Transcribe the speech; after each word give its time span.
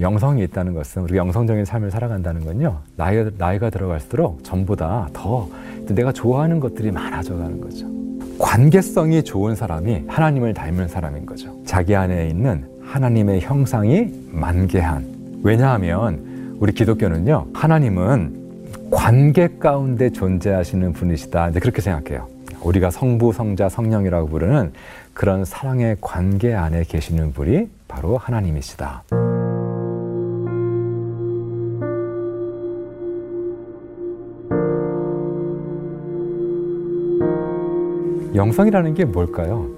영성이 0.00 0.42
있다는 0.44 0.74
것은 0.74 1.02
우리가 1.02 1.18
영성적인 1.18 1.64
삶을 1.64 1.90
살아간다는 1.90 2.44
건요. 2.44 2.78
나이, 2.96 3.24
나이가 3.38 3.70
들어갈수록 3.70 4.42
전보다 4.42 5.08
더 5.12 5.48
내가 5.88 6.12
좋아하는 6.12 6.60
것들이 6.60 6.90
많아져 6.90 7.36
가는 7.36 7.60
거죠. 7.60 7.86
관계성이 8.38 9.22
좋은 9.22 9.54
사람이 9.54 10.04
하나님을 10.08 10.54
닮은 10.54 10.88
사람인 10.88 11.26
거죠. 11.26 11.56
자기 11.64 11.94
안에 11.94 12.28
있는 12.28 12.66
하나님의 12.82 13.40
형상이 13.40 14.12
만개한. 14.32 15.04
왜냐하면 15.42 16.56
우리 16.58 16.72
기독교는요, 16.72 17.46
하나님은 17.52 18.90
관계 18.90 19.48
가운데 19.58 20.10
존재하시는 20.10 20.92
분이시다. 20.92 21.50
이제 21.50 21.60
그렇게 21.60 21.80
생각해요. 21.80 22.28
우리가 22.62 22.90
성부, 22.90 23.32
성자, 23.32 23.68
성령이라고 23.68 24.28
부르는 24.28 24.72
그런 25.12 25.44
사랑의 25.44 25.96
관계 26.00 26.54
안에 26.54 26.84
계시는 26.84 27.32
분이 27.32 27.68
바로 27.88 28.16
하나님이시다. 28.16 29.02
영성이라는 38.34 38.94
게 38.94 39.04
뭘까요? 39.04 39.68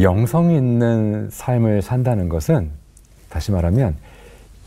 영성 0.00 0.50
있는 0.50 1.28
삶을 1.30 1.82
산다는 1.82 2.30
것은 2.30 2.70
다시 3.28 3.52
말하면 3.52 3.94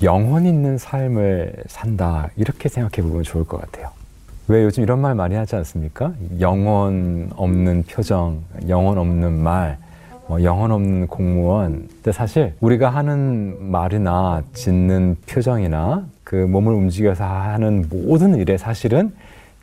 영혼 0.03 0.45
있는 0.45 0.77
삶을 0.77 1.53
산다 1.67 2.29
이렇게 2.35 2.69
생각해 2.69 3.07
보면 3.07 3.23
좋을 3.23 3.43
것 3.43 3.59
같아요. 3.59 3.89
왜 4.47 4.63
요즘 4.63 4.83
이런 4.83 4.99
말 4.99 5.15
많이 5.15 5.33
하지 5.33 5.55
않습니까? 5.55 6.13
영혼 6.39 7.31
없는 7.35 7.85
표정, 7.89 8.43
영혼 8.67 8.99
없는 8.99 9.33
말, 9.33 9.77
뭐 10.27 10.43
영혼 10.43 10.71
없는 10.71 11.07
공무원. 11.07 11.87
근데 11.87 12.11
사실 12.11 12.53
우리가 12.59 12.89
하는 12.89 13.71
말이나 13.71 14.43
짓는 14.53 15.17
표정이나 15.27 16.05
그 16.23 16.35
몸을 16.35 16.73
움직여서 16.73 17.23
하는 17.23 17.87
모든 17.89 18.35
일에 18.35 18.57
사실은 18.57 19.11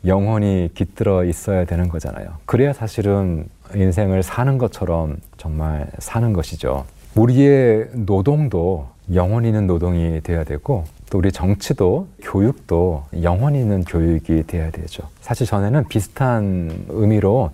영혼이 0.05 0.69
깃들어 0.73 1.23
있어야 1.23 1.65
되는 1.65 1.89
거잖아요. 1.89 2.29
그래야 2.45 2.73
사실은 2.73 3.47
인생을 3.73 4.23
사는 4.23 4.57
것처럼 4.57 5.17
정말 5.37 5.87
사는 5.99 6.33
것이죠. 6.33 6.85
우리의 7.15 7.89
노동도 7.93 8.87
영혼 9.13 9.45
있는 9.45 9.67
노동이 9.67 10.21
돼야 10.21 10.43
되고 10.43 10.85
또 11.09 11.17
우리 11.17 11.31
정치도 11.31 12.07
교육도 12.21 13.05
영혼 13.23 13.55
있는 13.55 13.83
교육이 13.83 14.43
돼야 14.45 14.69
되죠. 14.69 15.03
사실 15.21 15.47
전에는 15.47 15.87
비슷한 15.87 16.85
의미로 16.89 17.51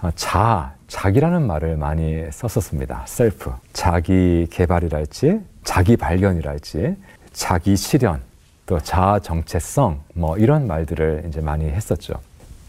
어, 0.00 0.10
자, 0.14 0.74
자기라는 0.86 1.46
말을 1.46 1.76
많이 1.76 2.24
썼었습니다. 2.30 3.04
셀프. 3.06 3.50
자기 3.72 4.46
개발이랄지, 4.50 5.40
자기 5.64 5.96
발견이랄지, 5.96 6.96
자기 7.32 7.76
실현, 7.76 8.20
또 8.68 8.78
자아 8.78 9.18
정체성, 9.18 9.98
뭐 10.12 10.36
이런 10.36 10.66
말들을 10.66 11.24
이제 11.26 11.40
많이 11.40 11.64
했었죠. 11.64 12.12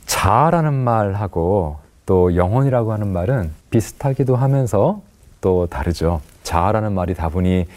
자아라는 0.06 0.74
말하고 0.74 1.78
또 2.06 2.38
영혼이라고 2.38 2.94
하는 2.94 3.10
말은 3.10 3.52
비슷하기도 3.70 4.38
하면서 4.38 5.02
또 5.42 5.68
다르죠. 5.68 6.22
자아라는 6.44 6.94
말이 6.94 7.14
다분히 7.16 7.68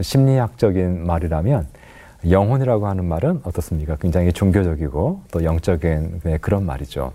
심리학적인 0.00 1.04
말이라면 1.04 1.66
영혼이라고 2.30 2.86
하는 2.86 3.04
말은 3.04 3.40
어떻습니까? 3.42 3.96
굉장히 3.96 4.32
종교적이고 4.32 5.22
또 5.32 5.44
영적인 5.44 6.20
그런 6.40 6.64
말이죠. 6.64 7.12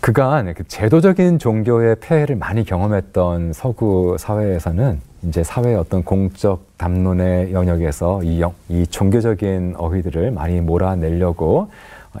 그간 0.00 0.54
그 0.54 0.64
제도적인 0.66 1.38
종교의 1.38 1.96
폐해를 2.00 2.36
많이 2.36 2.64
경험했던 2.64 3.52
서구 3.52 4.16
사회에서는 4.18 4.98
이제 5.24 5.44
사회의 5.44 5.76
어떤 5.76 6.02
공적 6.02 6.64
담론의 6.78 7.52
영역에서 7.52 8.22
이, 8.22 8.40
영, 8.40 8.54
이 8.70 8.86
종교적인 8.86 9.74
어휘들을 9.76 10.30
많이 10.30 10.62
몰아내려고 10.62 11.70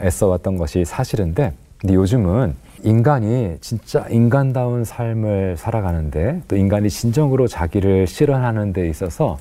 애써왔던 0.02 0.58
것이 0.58 0.84
사실인데, 0.84 1.54
근데 1.80 1.94
요즘은 1.94 2.54
인간이 2.82 3.56
진짜 3.62 4.04
인간다운 4.10 4.84
삶을 4.84 5.56
살아가는데 5.56 6.42
또 6.48 6.56
인간이 6.56 6.90
진정으로 6.90 7.46
자기를 7.46 8.06
실현하는 8.06 8.74
데 8.74 8.88
있어서 8.90 9.38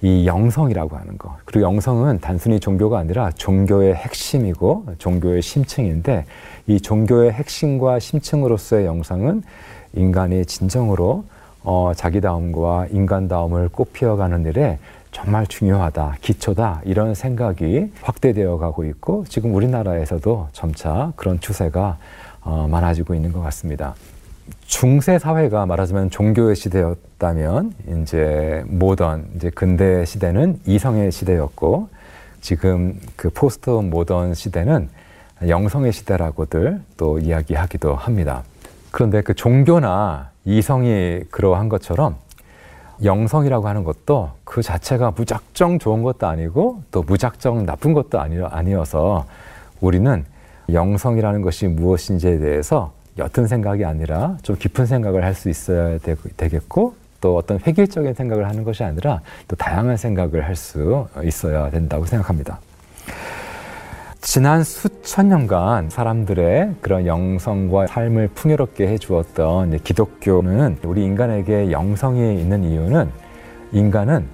이 0.00 0.26
영성이라고 0.26 0.96
하는 0.96 1.18
거. 1.18 1.36
그리고 1.44 1.66
영성은 1.66 2.20
단순히 2.20 2.60
종교가 2.60 2.98
아니라 2.98 3.30
종교의 3.32 3.94
핵심이고 3.94 4.86
종교의 4.98 5.42
심층인데 5.42 6.24
이 6.68 6.80
종교의 6.80 7.32
핵심과 7.32 7.98
심층으로서의 7.98 8.86
영성은 8.86 9.42
인간이 9.94 10.44
진정으로 10.44 11.24
어, 11.64 11.92
자기다움과 11.96 12.86
인간다움을 12.90 13.68
꽃피워가는 13.70 14.46
일에 14.46 14.78
정말 15.10 15.46
중요하다, 15.46 16.16
기초다, 16.20 16.82
이런 16.84 17.14
생각이 17.14 17.90
확대되어 18.02 18.58
가고 18.58 18.84
있고 18.84 19.24
지금 19.28 19.54
우리나라에서도 19.54 20.48
점차 20.52 21.12
그런 21.16 21.40
추세가 21.40 21.96
어, 22.42 22.68
많아지고 22.70 23.14
있는 23.14 23.32
것 23.32 23.40
같습니다. 23.40 23.94
중세 24.66 25.18
사회가 25.18 25.66
말하자면 25.66 26.10
종교의 26.10 26.54
시대였 26.54 27.07
다면 27.18 27.74
이제 28.02 28.62
모던 28.68 29.30
이제 29.34 29.50
근대 29.50 30.04
시대는 30.04 30.60
이성의 30.66 31.10
시대였고 31.10 31.88
지금 32.40 32.98
그 33.16 33.28
포스트 33.30 33.70
모던 33.70 34.34
시대는 34.34 34.88
영성의 35.46 35.92
시대라고들 35.92 36.80
또 36.96 37.18
이야기하기도 37.18 37.94
합니다. 37.94 38.44
그런데 38.92 39.20
그 39.22 39.34
종교나 39.34 40.30
이성이 40.44 41.22
그러한 41.30 41.68
것처럼 41.68 42.16
영성이라고 43.04 43.68
하는 43.68 43.84
것도 43.84 44.30
그 44.44 44.62
자체가 44.62 45.12
무작정 45.12 45.78
좋은 45.78 46.02
것도 46.02 46.26
아니고 46.26 46.82
또 46.90 47.02
무작정 47.02 47.66
나쁜 47.66 47.92
것도 47.92 48.18
아니어서 48.20 49.26
우리는 49.80 50.24
영성이라는 50.72 51.42
것이 51.42 51.66
무엇인지에 51.66 52.38
대해서 52.38 52.92
옅은 53.18 53.46
생각이 53.48 53.84
아니라 53.84 54.36
좀 54.42 54.56
깊은 54.56 54.86
생각을 54.86 55.24
할 55.24 55.34
수 55.34 55.48
있어야 55.48 55.98
되 55.98 56.48
겠고 56.48 56.94
또 57.20 57.36
어떤 57.36 57.58
획일적인 57.66 58.14
생각을 58.14 58.48
하는 58.48 58.64
것이 58.64 58.84
아니라 58.84 59.20
또 59.48 59.56
다양한 59.56 59.96
생각을 59.96 60.44
할 60.46 60.54
수 60.56 61.06
있어야 61.24 61.70
된다고 61.70 62.04
생각합니다. 62.04 62.58
지난 64.20 64.64
수천 64.64 65.28
년간 65.28 65.90
사람들의 65.90 66.74
그런 66.80 67.06
영성과 67.06 67.86
삶을 67.86 68.28
풍요롭게 68.34 68.88
해주었던 68.88 69.78
기독교는 69.84 70.78
우리 70.84 71.04
인간에게 71.04 71.70
영성이 71.70 72.40
있는 72.40 72.64
이유는 72.64 73.08
인간은 73.72 74.26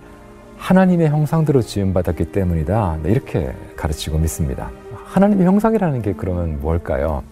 하나님의 0.57 1.11
형상대로 1.11 1.61
지음받았기 1.61 2.33
때문이다. 2.33 2.99
네, 3.03 3.11
이렇게 3.11 3.53
가르치고 3.77 4.19
믿습니다. 4.19 4.71
하나님의 5.05 5.47
형상이라는 5.47 6.01
게 6.01 6.15
그러면 6.15 6.61
뭘까요? 6.61 7.23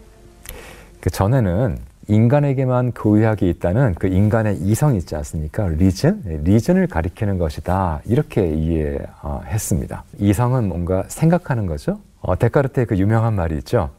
그 1.00 1.08
전에는 1.08 1.78
인간에게만 2.08 2.92
고유하게 2.92 3.48
있다는 3.50 3.94
그 3.94 4.08
인간의 4.08 4.56
이성이 4.58 4.98
있지 4.98 5.14
않습니까? 5.16 5.68
리즌? 5.68 6.22
네, 6.24 6.40
리즌을 6.42 6.86
가리키는 6.88 7.38
것이다. 7.38 8.00
이렇게 8.06 8.46
이해했습니다. 8.52 10.04
이성은 10.18 10.68
뭔가 10.68 11.04
생각하는 11.08 11.66
거죠. 11.66 12.00
어, 12.20 12.36
데카르트의 12.36 12.86
그 12.86 12.98
유명한 12.98 13.34
말이 13.34 13.56
있죠. 13.58 13.90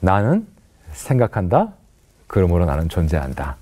나는 0.00 0.46
생각한다. 0.92 1.72
그러므로 2.26 2.64
나는 2.64 2.88
존재한다. 2.88 3.56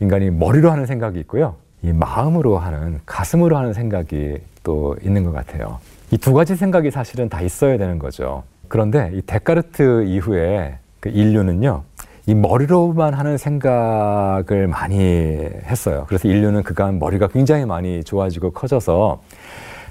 인간이 0.00 0.30
머리로 0.30 0.70
하는 0.70 0.86
생각이 0.86 1.20
있고요. 1.20 1.56
이 1.82 1.92
마음으로 1.92 2.58
하는, 2.58 3.00
가슴으로 3.06 3.56
하는 3.56 3.72
생각이 3.72 4.38
또 4.62 4.96
있는 5.02 5.22
것 5.24 5.32
같아요. 5.32 5.78
이 6.10 6.16
두 6.16 6.32
가지 6.32 6.56
생각이 6.56 6.90
사실은 6.90 7.28
다 7.28 7.40
있어야 7.40 7.76
되는 7.78 7.98
거죠. 7.98 8.42
그런데 8.68 9.10
이 9.14 9.22
데카르트 9.22 10.04
이후에 10.04 10.78
그 11.00 11.08
인류는요, 11.08 11.82
이 12.26 12.34
머리로만 12.34 13.12
하는 13.12 13.36
생각을 13.36 14.66
많이 14.66 14.96
했어요. 14.96 16.04
그래서 16.08 16.26
인류는 16.26 16.62
그간 16.62 16.98
머리가 16.98 17.28
굉장히 17.28 17.66
많이 17.66 18.02
좋아지고 18.02 18.52
커져서 18.52 19.20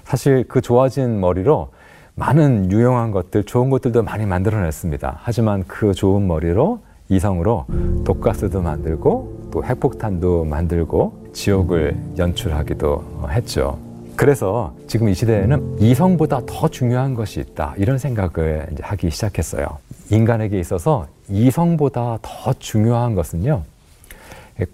사실 0.03 0.43
그 0.47 0.59
좋아진 0.59 1.19
머리로 1.19 1.69
많은 2.15 2.71
유용한 2.71 3.11
것들, 3.11 3.43
좋은 3.43 3.69
것들도 3.69 4.03
많이 4.03 4.25
만들어냈습니다. 4.25 5.19
하지만 5.21 5.63
그 5.67 5.93
좋은 5.93 6.27
머리로 6.27 6.79
이성으로 7.09 7.65
독가스도 8.03 8.61
만들고 8.61 9.49
또 9.51 9.63
핵폭탄도 9.63 10.45
만들고 10.45 11.29
지옥을 11.33 11.95
연출하기도 12.17 13.27
했죠. 13.29 13.92
그래서 14.23 14.73
지금 14.87 15.09
이 15.09 15.13
시대에는 15.13 15.79
이성보다 15.81 16.43
더 16.45 16.69
중요한 16.69 17.13
것이 17.13 17.41
있다. 17.41 17.73
이런 17.75 17.97
생각을 17.97 18.67
하기 18.81 19.09
시작했어요. 19.09 19.79
인간에게 20.11 20.57
있어서 20.61 21.07
이성보다 21.27 22.19
더 22.21 22.53
중요한 22.53 23.15
것은요, 23.15 23.63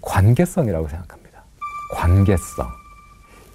관계성이라고 0.02 0.86
생각합니다. 0.86 1.42
관계성. 1.94 2.68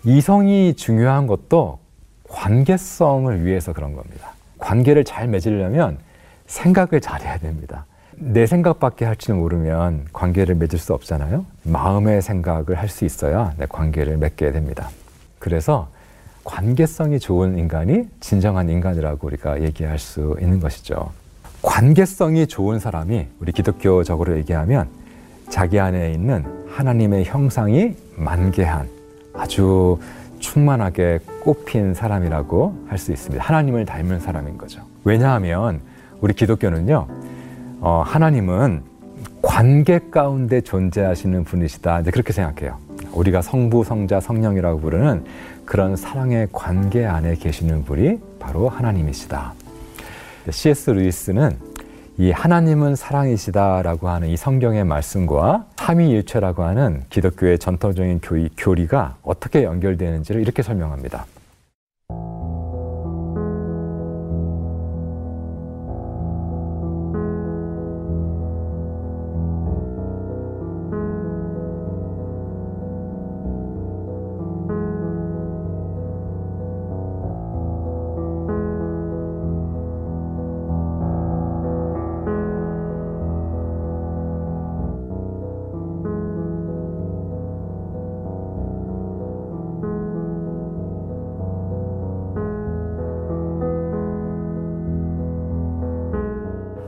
이성이 0.03 0.73
중요한 0.75 1.27
것도 1.27 1.79
관계성을 2.27 3.45
위해서 3.45 3.71
그런 3.71 3.95
겁니다. 3.95 4.31
관계를 4.57 5.05
잘 5.05 5.29
맺으려면 5.29 5.97
생각을 6.45 6.99
잘해야 6.99 7.37
됩니다. 7.37 7.85
내 8.17 8.45
생각밖에 8.45 9.05
할지는 9.05 9.39
모르면 9.39 10.07
관계를 10.11 10.55
맺을 10.55 10.77
수 10.77 10.93
없잖아요. 10.93 11.45
마음의 11.63 12.21
생각을 12.21 12.75
할 12.75 12.89
수 12.89 13.05
있어야 13.05 13.53
내 13.55 13.65
관계를 13.65 14.17
맺게 14.17 14.51
됩니다. 14.51 14.89
그래서 15.45 15.89
관계성이 16.43 17.19
좋은 17.19 17.59
인간이 17.59 18.07
진정한 18.19 18.67
인간이라고 18.67 19.27
우리가 19.27 19.61
얘기할 19.61 19.99
수 19.99 20.35
있는 20.41 20.59
것이죠. 20.59 21.11
관계성이 21.61 22.47
좋은 22.47 22.79
사람이 22.79 23.27
우리 23.39 23.51
기독교적으로 23.51 24.37
얘기하면 24.37 24.87
자기 25.49 25.79
안에 25.79 26.13
있는 26.13 26.45
하나님의 26.67 27.25
형상이 27.25 27.93
만개한 28.15 28.89
아주 29.35 29.99
충만하게 30.39 31.19
꽃핀 31.43 31.93
사람이라고 31.93 32.85
할 32.87 32.97
수 32.97 33.11
있습니다. 33.11 33.43
하나님을 33.43 33.85
닮은 33.85 34.19
사람인 34.21 34.57
거죠. 34.57 34.81
왜냐하면 35.03 35.79
우리 36.21 36.33
기독교는요, 36.33 37.07
어, 37.81 38.03
하나님은 38.03 38.81
관계 39.43 39.99
가운데 40.09 40.61
존재하시는 40.61 41.43
분이시다. 41.43 41.99
이제 41.99 42.09
그렇게 42.09 42.33
생각해요. 42.33 42.84
우리가 43.15 43.41
성부, 43.41 43.83
성자, 43.83 44.19
성령이라고 44.19 44.79
부르는 44.79 45.25
그런 45.65 45.95
사랑의 45.95 46.49
관계 46.51 47.05
안에 47.05 47.35
계시는 47.35 47.85
분이 47.85 48.19
바로 48.39 48.69
하나님이시다. 48.69 49.53
C.S. 50.51 50.91
루이스는 50.91 51.57
이 52.17 52.31
하나님은 52.31 52.95
사랑이시다라고 52.95 54.07
하는 54.07 54.29
이 54.29 54.37
성경의 54.37 54.85
말씀과 54.85 55.65
삼위일체라고 55.75 56.63
하는 56.63 57.03
기독교의 57.09 57.59
전통적인 57.59 58.19
교리, 58.21 58.49
교리가 58.57 59.15
어떻게 59.23 59.63
연결되는지를 59.63 60.41
이렇게 60.41 60.61
설명합니다. 60.61 61.25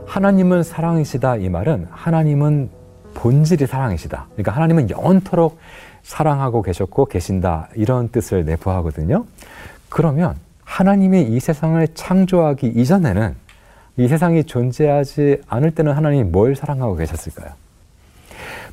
하나님은 0.08 0.62
사랑이시다 0.62 1.36
이 1.36 1.48
말은 1.50 1.86
하나님은 1.90 2.70
본질이 3.14 3.66
사랑이시다. 3.66 4.26
그러니까 4.32 4.52
하나님은 4.52 4.90
영원토록 4.90 5.58
사랑하고 6.02 6.62
계셨고 6.62 7.06
계신다 7.06 7.68
이런 7.74 8.08
뜻을 8.08 8.44
내포하거든요. 8.46 9.26
그러면 9.90 10.36
하나님이 10.64 11.22
이 11.22 11.40
세상을 11.40 11.86
창조하기 11.94 12.68
이전에는 12.68 13.34
이 13.98 14.08
세상이 14.08 14.44
존재하지 14.44 15.42
않을 15.46 15.72
때는 15.72 15.92
하나님이 15.92 16.24
뭘 16.24 16.56
사랑하고 16.56 16.96
계셨을까요? 16.96 17.50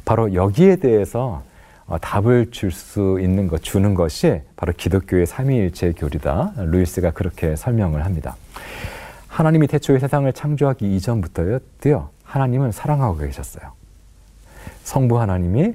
바로 0.06 0.34
여기에 0.34 0.78
대해서 0.78 1.44
어, 1.88 1.98
답을 2.00 2.50
줄 2.52 2.72
수 2.72 3.20
있는 3.22 3.48
것, 3.48 3.62
주는 3.62 3.94
것이 3.94 4.42
바로 4.56 4.74
기독교의 4.76 5.26
삼위일체 5.28 5.92
교리다. 5.94 6.54
루이스가 6.58 7.12
그렇게 7.12 7.56
설명을 7.56 8.06
합니다. 8.06 8.36
하나님이 9.36 9.68
태초에 9.68 10.00
세상을 10.00 10.32
창조하기 10.32 10.96
이전부터요, 10.96 12.10
하나님은 12.24 12.72
사랑하고 12.72 13.18
계셨어요. 13.18 13.74
성부 14.86 15.20
하나님이 15.20 15.74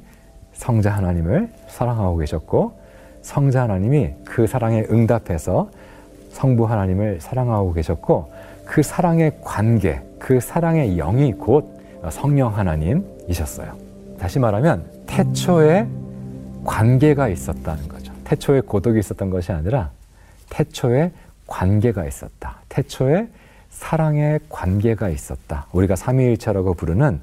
성자 0.55 0.91
하나님을 0.91 1.53
사랑하고 1.69 2.17
계셨고, 2.17 2.81
성자 3.21 3.65
하나님이 3.65 4.15
그 4.25 4.47
사랑에 4.47 4.87
응답해서 4.91 5.71
성부 6.31 6.65
하나님을 6.65 7.21
사랑하고 7.21 7.75
계셨고, 7.75 8.33
그 8.65 8.83
사랑의 8.83 9.37
관계, 9.43 10.01
그 10.19 10.41
사랑의 10.41 10.97
영이 10.97 11.35
곧 11.35 11.69
성령 12.11 12.57
하나님이셨어요. 12.57 13.77
다시 14.19 14.39
말하면, 14.39 14.87
태초에 15.07 15.87
관계가 16.65 17.29
있었다는 17.29 17.89
거죠. 17.89 18.11
태초에 18.25 18.63
고독이 18.63 19.01
있었던 19.01 19.29
것이 19.29 19.53
아니라, 19.53 19.91
태초에 20.49 21.13
관계가 21.47 22.07
있었다. 22.07 22.63
태초에 22.71 23.29
사랑의 23.71 24.41
관계가 24.49 25.09
있었다. 25.09 25.67
우리가 25.73 25.97
삼위일체라고 25.97 26.75
부르는 26.75 27.21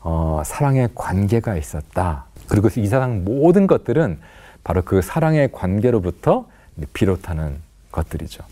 어, 0.00 0.42
사랑의 0.44 0.90
관계가 0.94 1.56
있었다. 1.56 2.26
그리고 2.48 2.68
이 2.68 2.86
세상 2.86 3.24
모든 3.24 3.66
것들은 3.66 4.18
바로 4.62 4.82
그 4.82 5.02
사랑의 5.02 5.50
관계로부터 5.52 6.46
비롯하는 6.92 7.56
것들이죠. 7.90 8.44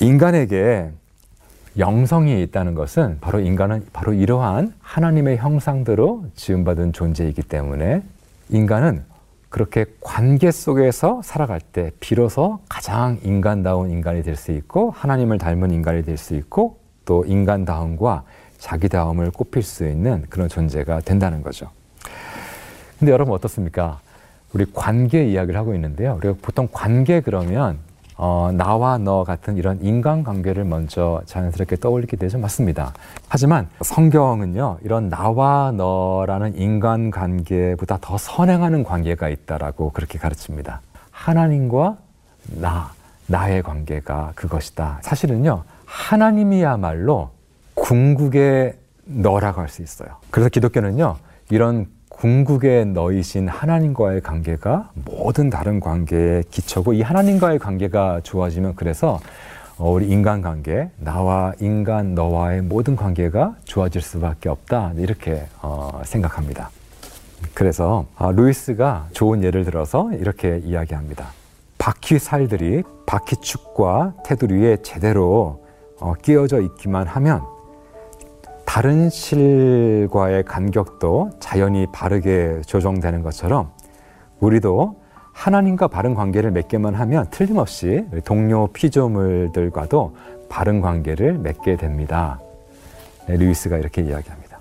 인간에게 0.00 0.90
영성이 1.78 2.42
있다는 2.42 2.74
것은 2.74 3.18
바로 3.20 3.40
인간은 3.40 3.86
바로 3.92 4.12
이러한 4.12 4.74
하나님의 4.80 5.36
형상대로 5.36 6.24
지음받은 6.34 6.92
존재이기 6.92 7.42
때문에 7.42 8.02
인간은 8.48 9.04
그렇게 9.50 9.84
관계 10.00 10.50
속에서 10.52 11.20
살아갈 11.22 11.60
때 11.60 11.90
비로소 12.00 12.60
가장 12.68 13.18
인간다운 13.22 13.90
인간이 13.90 14.22
될 14.22 14.36
수 14.36 14.52
있고 14.52 14.90
하나님을 14.92 15.38
닮은 15.38 15.72
인간이 15.72 16.04
될 16.04 16.16
수 16.16 16.34
있고 16.36 16.78
또 17.04 17.24
인간다움과 17.24 18.22
자기다움을 18.58 19.32
꼽힐 19.32 19.62
수 19.62 19.86
있는 19.86 20.24
그런 20.30 20.48
존재가 20.48 21.00
된다는 21.00 21.42
거죠. 21.42 21.68
근데 22.98 23.12
여러분 23.12 23.34
어떻습니까? 23.34 24.00
우리 24.52 24.66
관계 24.72 25.26
이야기를 25.26 25.58
하고 25.58 25.74
있는데요. 25.74 26.14
우리가 26.16 26.34
보통 26.42 26.68
관계 26.70 27.20
그러면 27.20 27.78
어, 28.22 28.50
나와 28.52 28.98
너 28.98 29.24
같은 29.24 29.56
이런 29.56 29.80
인간관계를 29.80 30.64
먼저 30.64 31.22
자연스럽게 31.24 31.76
떠올리게 31.76 32.18
되죠. 32.18 32.38
맞습니다. 32.38 32.92
하지만 33.30 33.66
성경은요, 33.80 34.80
이런 34.82 35.08
나와 35.08 35.72
너라는 35.74 36.54
인간관계보다 36.54 37.96
더 38.02 38.18
선행하는 38.18 38.84
관계가 38.84 39.30
있다라고 39.30 39.92
그렇게 39.92 40.18
가르칩니다. 40.18 40.82
하나님과 41.10 41.96
나, 42.60 42.90
나의 43.26 43.62
관계가 43.62 44.32
그것이다. 44.34 44.98
사실은요, 45.00 45.62
하나님이야말로 45.86 47.30
궁극의 47.74 48.74
너라고 49.06 49.62
할 49.62 49.70
수 49.70 49.80
있어요. 49.80 50.08
그래서 50.28 50.50
기독교는요, 50.50 51.16
이런 51.48 51.86
궁극의 52.20 52.84
너이신 52.84 53.48
하나님과의 53.48 54.20
관계가 54.20 54.90
모든 55.06 55.48
다른 55.48 55.80
관계의 55.80 56.44
기초고 56.50 56.92
이 56.92 57.00
하나님과의 57.00 57.58
관계가 57.58 58.20
좋아지면 58.22 58.74
그래서 58.76 59.20
어, 59.78 59.90
우리 59.90 60.06
인간 60.06 60.42
관계, 60.42 60.90
나와 60.98 61.54
인간 61.60 62.14
너와의 62.14 62.60
모든 62.60 62.94
관계가 62.94 63.56
좋아질 63.64 64.02
수밖에 64.02 64.50
없다 64.50 64.92
이렇게 64.98 65.46
어, 65.62 66.02
생각합니다. 66.04 66.68
그래서 67.54 68.04
아, 68.16 68.30
루이스가 68.30 69.08
좋은 69.14 69.42
예를 69.42 69.64
들어서 69.64 70.12
이렇게 70.12 70.58
이야기합니다. 70.62 71.28
바퀴 71.78 72.18
살들이 72.18 72.82
바퀴축과 73.06 74.12
테두리 74.26 74.56
위에 74.56 74.76
제대로 74.82 75.64
어, 75.98 76.12
끼어져 76.20 76.60
있기만 76.60 77.06
하면 77.06 77.59
다른 78.72 79.10
실과의 79.10 80.44
간격도 80.44 81.32
자연히 81.40 81.88
바르게 81.90 82.60
조정되는 82.64 83.24
것처럼 83.24 83.72
우리도 84.38 84.94
하나님과 85.32 85.88
바른 85.88 86.14
관계를 86.14 86.52
맺게만 86.52 86.94
하면 86.94 87.26
틀림없이 87.32 88.06
동료 88.24 88.68
피조물들과도 88.68 90.14
바른 90.48 90.80
관계를 90.80 91.38
맺게 91.38 91.78
됩니다. 91.78 92.38
네, 93.26 93.38
루이스가 93.38 93.76
이렇게 93.76 94.02
이야기합니다. 94.02 94.60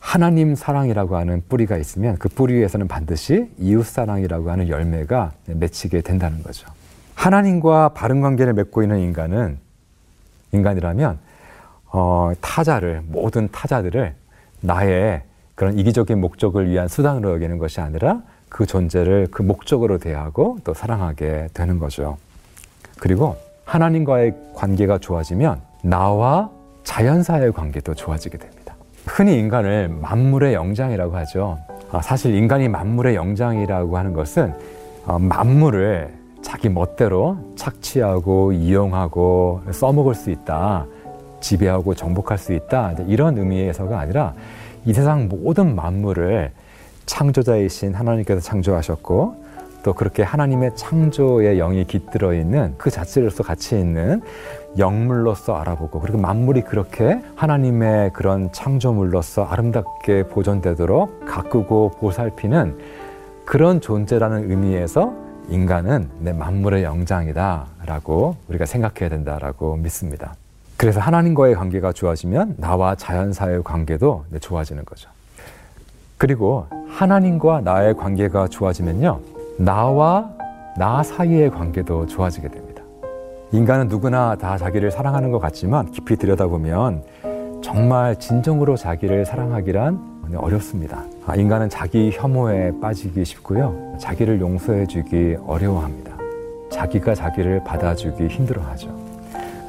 하나님 0.00 0.54
사랑이라고 0.54 1.16
하는 1.16 1.42
뿌리가 1.48 1.78
있으면 1.78 2.16
그 2.18 2.28
뿌리 2.28 2.52
위에서는 2.56 2.88
반드시 2.88 3.48
이웃 3.56 3.86
사랑이라고 3.86 4.50
하는 4.50 4.68
열매가 4.68 5.32
맺히게 5.46 6.02
된다는 6.02 6.42
거죠. 6.42 6.68
하나님과 7.14 7.94
바른 7.94 8.20
관계를 8.20 8.52
맺고 8.52 8.82
있는 8.82 8.98
인간은 8.98 9.56
인간이라면 10.52 11.23
어, 11.96 12.32
타자를 12.40 13.02
모든 13.06 13.48
타자들을 13.52 14.14
나의 14.60 15.22
그런 15.54 15.78
이기적인 15.78 16.20
목적을 16.20 16.68
위한 16.68 16.88
수단으로 16.88 17.32
여기는 17.34 17.58
것이 17.58 17.80
아니라 17.80 18.22
그 18.48 18.66
존재를 18.66 19.28
그 19.30 19.42
목적으로 19.42 19.98
대하고 19.98 20.58
또 20.64 20.74
사랑하게 20.74 21.50
되는 21.54 21.78
거죠. 21.78 22.16
그리고 22.98 23.36
하나님과의 23.64 24.34
관계가 24.54 24.98
좋아지면 24.98 25.60
나와 25.82 26.50
자연사의 26.82 27.52
관계도 27.52 27.94
좋아지게 27.94 28.38
됩니다. 28.38 28.74
흔히 29.06 29.38
인간을 29.38 29.88
만물의 29.88 30.54
영장이라고 30.54 31.16
하죠. 31.18 31.58
아, 31.92 32.02
사실 32.02 32.34
인간이 32.34 32.68
만물의 32.68 33.14
영장이라고 33.14 33.96
하는 33.96 34.12
것은 34.14 34.52
어, 35.06 35.20
만물을 35.20 36.12
자기 36.42 36.68
멋대로 36.68 37.38
착취하고 37.54 38.52
이용하고 38.52 39.62
써먹을 39.70 40.16
수 40.16 40.30
있다. 40.32 40.86
지배하고 41.44 41.94
정복할 41.94 42.38
수 42.38 42.54
있다. 42.54 42.94
이런 43.06 43.36
의미에서가 43.36 43.98
아니라 44.00 44.32
이 44.86 44.94
세상 44.94 45.28
모든 45.28 45.74
만물을 45.74 46.50
창조자이신 47.06 47.94
하나님께서 47.94 48.40
창조하셨고 48.40 49.44
또 49.82 49.92
그렇게 49.92 50.22
하나님의 50.22 50.74
창조의 50.74 51.58
영이 51.58 51.84
깃들어 51.84 52.32
있는 52.32 52.74
그 52.78 52.90
자체로서 52.90 53.42
가치 53.42 53.78
있는 53.78 54.22
영물로서 54.78 55.56
알아보고 55.56 56.00
그리고 56.00 56.16
만물이 56.16 56.62
그렇게 56.62 57.20
하나님의 57.36 58.14
그런 58.14 58.50
창조물로서 58.50 59.44
아름답게 59.44 60.28
보존되도록 60.28 61.26
가꾸고 61.26 61.90
보살피는 62.00 62.78
그런 63.44 63.82
존재라는 63.82 64.50
의미에서 64.50 65.12
인간은 65.50 66.08
내 66.20 66.32
만물의 66.32 66.82
영장이다라고 66.84 68.36
우리가 68.48 68.64
생각해야 68.64 69.10
된다라고 69.10 69.76
믿습니다. 69.76 70.34
그래서 70.76 71.00
하나님과의 71.00 71.54
관계가 71.54 71.92
좋아지면 71.92 72.56
나와 72.58 72.94
자연사의 72.94 73.62
관계도 73.62 74.24
좋아지는 74.40 74.84
거죠. 74.84 75.08
그리고 76.18 76.66
하나님과 76.88 77.60
나의 77.60 77.94
관계가 77.94 78.48
좋아지면요. 78.48 79.20
나와 79.58 80.30
나 80.76 81.02
사이의 81.02 81.50
관계도 81.50 82.06
좋아지게 82.06 82.48
됩니다. 82.48 82.82
인간은 83.52 83.88
누구나 83.88 84.34
다 84.36 84.58
자기를 84.58 84.90
사랑하는 84.90 85.30
것 85.30 85.38
같지만 85.38 85.90
깊이 85.92 86.16
들여다보면 86.16 87.02
정말 87.62 88.18
진정으로 88.18 88.76
자기를 88.76 89.24
사랑하기란 89.24 90.14
어렵습니다. 90.36 91.04
아, 91.26 91.36
인간은 91.36 91.68
자기 91.68 92.10
혐오에 92.12 92.72
빠지기 92.80 93.24
쉽고요. 93.24 93.96
자기를 94.00 94.40
용서해주기 94.40 95.36
어려워합니다. 95.46 96.16
자기가 96.70 97.14
자기를 97.14 97.62
받아주기 97.62 98.26
힘들어하죠. 98.26 99.03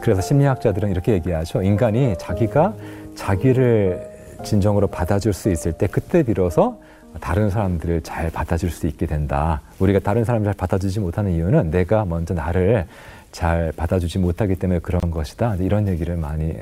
그래서 0.06 0.22
심리학자들은 0.22 0.92
이렇게 0.92 1.14
얘기하죠. 1.14 1.64
인간이 1.64 2.16
자기가 2.20 2.76
자기를 3.16 4.08
진정으로 4.44 4.86
받아줄 4.86 5.34
수 5.34 5.50
있을 5.50 5.74
때 5.74 5.88
그때 5.88 6.22
비로소 6.22 6.80
다른 7.20 7.50
사람들을 7.50 8.04
잘 8.04 8.30
받아줄 8.30 8.70
수 8.70 8.86
있게 8.86 9.08
된다. 9.08 9.62
우리가 9.80 9.98
다른 9.98 10.24
사람을 10.24 10.46
잘 10.46 10.54
받아주지 10.54 11.00
못하는 11.00 11.32
이유는 11.32 11.72
내가 11.72 12.06
먼저 12.06 12.36
나를 12.36 12.86
잘 13.32 13.74
받아주지 13.76 14.20
못하기 14.20 14.58
때문에 14.58 14.80
그런 14.82 15.10
것이다. 15.10 15.56
이런 15.56 15.88
얘기를 15.88 16.16
많이 16.18 16.54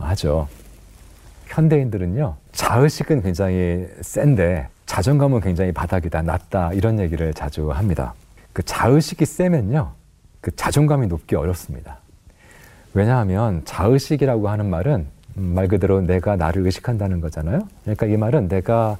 하죠. 0.00 0.48
현대인들은요, 1.46 2.34
자의식은 2.50 3.22
굉장히 3.22 3.86
센데 4.00 4.66
자존감은 4.86 5.42
굉장히 5.42 5.70
바닥이다, 5.70 6.22
낮다, 6.22 6.72
이런 6.72 6.98
얘기를 6.98 7.32
자주 7.34 7.70
합니다. 7.70 8.14
그 8.52 8.64
자의식이 8.64 9.26
세면요, 9.26 9.92
그 10.40 10.50
자존감이 10.56 11.06
높기 11.06 11.36
어렵습니다. 11.36 11.99
왜냐하면 12.94 13.62
자의식이라고 13.64 14.48
하는 14.48 14.66
말은 14.70 15.06
말 15.34 15.68
그대로 15.68 16.00
내가 16.00 16.36
나를 16.36 16.64
의식한다는 16.66 17.20
거잖아요. 17.20 17.60
그러니까 17.84 18.06
이 18.06 18.16
말은 18.16 18.48
내가 18.48 18.96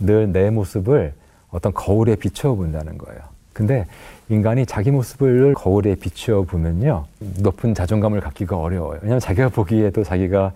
늘 0.00 0.32
내 0.32 0.50
모습을 0.50 1.12
어떤 1.50 1.72
거울에 1.74 2.16
비추어 2.16 2.54
본다는 2.54 2.98
거예요. 2.98 3.20
근데 3.52 3.86
인간이 4.28 4.64
자기 4.64 4.90
모습을 4.90 5.54
거울에 5.54 5.94
비추어 5.94 6.42
보면요. 6.42 7.04
높은 7.40 7.74
자존감을 7.74 8.20
갖기가 8.20 8.56
어려워요. 8.56 8.98
왜냐하면 9.02 9.20
자기가 9.20 9.50
보기에도 9.50 10.02
자기가 10.02 10.52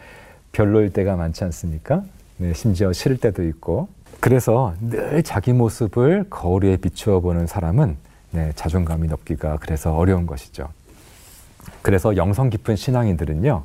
별로일 0.53 0.93
때가 0.93 1.17
많지 1.17 1.45
않습니까? 1.45 2.03
네, 2.39 2.55
심지어 2.55 2.93
싫을 2.93 3.19
때도 3.19 3.43
있고. 3.45 3.89
그래서 4.21 4.75
늘 4.81 5.23
자기 5.23 5.53
모습을 5.53 6.25
거울에 6.31 6.77
비추어 6.79 7.21
보는 7.21 7.47
사람은 7.47 7.97
네, 8.31 8.53
자존감이 8.55 9.09
높기가 9.09 9.59
그래서 9.61 9.95
어려운 9.95 10.27
것이죠. 10.27 10.69
그래서 11.83 12.17
영성 12.17 12.51
깊은 12.51 12.77
신앙인들은요, 12.77 13.65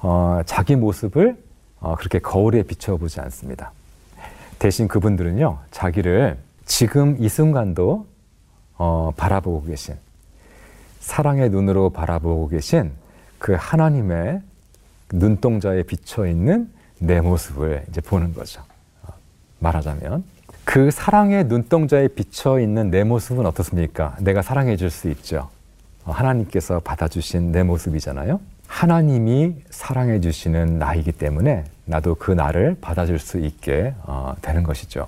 어, 0.00 0.40
자기 0.46 0.76
모습을 0.76 1.36
어, 1.80 1.96
그렇게 1.96 2.18
거울에 2.18 2.62
비추어 2.62 2.96
보지 2.96 3.20
않습니다. 3.20 3.72
대신 4.58 4.88
그분들은요, 4.88 5.58
자기를 5.70 6.38
지금 6.66 7.16
이 7.18 7.28
순간도 7.28 8.06
어, 8.76 9.12
바라보고 9.16 9.64
계신, 9.64 9.94
사랑의 11.00 11.50
눈으로 11.50 11.90
바라보고 11.90 12.48
계신 12.48 12.92
그 13.38 13.56
하나님의 13.58 14.42
눈동자에 15.12 15.82
비쳐 15.82 16.26
있는 16.26 16.70
내 16.98 17.20
모습을 17.20 17.84
이제 17.88 18.00
보는 18.00 18.34
거죠. 18.34 18.62
어, 19.02 19.12
말하자면 19.58 20.24
그 20.64 20.90
사랑의 20.90 21.44
눈동자에 21.44 22.08
비쳐 22.08 22.60
있는 22.60 22.90
내 22.90 23.02
모습은 23.02 23.46
어떻습니까? 23.46 24.16
내가 24.20 24.42
사랑해 24.42 24.76
줄 24.76 24.90
수 24.90 25.08
있죠. 25.10 25.48
어, 26.04 26.12
하나님께서 26.12 26.80
받아주신 26.80 27.52
내 27.52 27.62
모습이잖아요. 27.62 28.40
하나님이 28.66 29.56
사랑해 29.70 30.20
주시는 30.20 30.78
나이기 30.78 31.12
때문에 31.12 31.64
나도 31.86 32.14
그 32.14 32.30
나를 32.30 32.76
받아줄 32.80 33.18
수 33.18 33.38
있게 33.38 33.94
어, 34.04 34.34
되는 34.42 34.62
것이죠. 34.62 35.06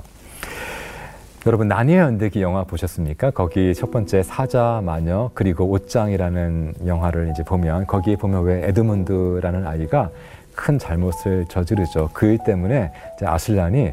여러분 1.47 1.67
나니의 1.67 1.99
연대기 1.99 2.41
영화 2.41 2.63
보셨습니까? 2.65 3.31
거기 3.31 3.75
첫 3.75 3.91
번째 3.91 4.23
사자 4.23 4.81
마녀 4.85 5.31
그리고 5.35 5.65
옷장이라는 5.71 6.75
영화를 6.87 7.31
이제 7.33 7.43
보면 7.43 7.87
거기에 7.87 8.17
보면 8.17 8.45
왜 8.45 8.69
에드문드라는 8.69 9.67
아이가 9.67 10.11
큰 10.55 10.79
잘못을 10.79 11.47
저지르죠. 11.49 12.11
그 12.13 12.27
일 12.27 12.39
때문에 12.45 12.93
아슬란이 13.23 13.93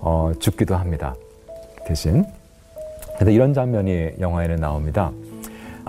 어, 0.00 0.32
죽기도 0.40 0.76
합니다. 0.76 1.14
대신 1.86 2.24
그래서 3.16 3.30
이런 3.30 3.54
장면이 3.54 4.12
영화에는 4.18 4.56
나옵니다. 4.56 5.10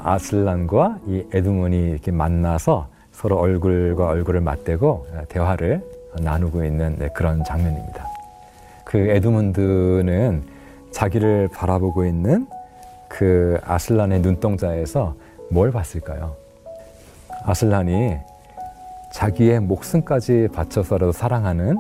아슬란과 0.04 1.00
이 1.08 1.26
에드문이 1.34 1.92
이렇게 1.92 2.12
만나서 2.12 2.88
서로 3.12 3.38
얼굴과 3.38 4.08
얼굴을 4.08 4.42
맞대고 4.42 5.08
대화를 5.30 5.84
나누고 6.20 6.64
있는 6.66 6.96
네, 6.98 7.10
그런 7.14 7.44
장면입니다. 7.44 8.06
그 8.86 8.98
에드문드는 8.98 10.44
자기를 10.92 11.50
바라보고 11.54 12.06
있는 12.06 12.48
그 13.08 13.58
아슬란의 13.64 14.22
눈동자에서 14.22 15.16
뭘 15.50 15.72
봤을까요? 15.72 16.36
아슬란이 17.44 18.18
자기의 19.14 19.60
목숨까지 19.60 20.50
바쳐서라도 20.54 21.12
사랑하는 21.12 21.78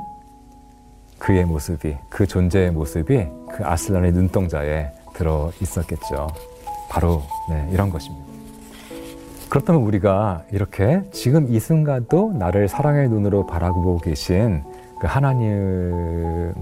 그의 1.18 1.46
모습이, 1.46 1.98
그 2.10 2.26
존재의 2.26 2.72
모습이 2.72 3.28
그 3.52 3.66
아슬란의 3.66 4.12
눈동자에 4.12 4.92
들어 5.14 5.52
있었겠죠. 5.62 6.28
바로 6.92 7.24
네, 7.50 7.70
이런 7.72 7.90
것입니다. 7.90 8.26
그렇다면 9.50 9.82
우리가 9.84 10.44
이렇게 10.52 11.02
지금 11.12 11.48
이 11.50 11.58
순간도 11.58 12.34
나를 12.34 12.68
사랑의 12.68 13.08
눈으로 13.08 13.48
바라보고 13.48 14.00
계신 14.00 14.62
그 15.00 15.08
하나님 15.08 16.54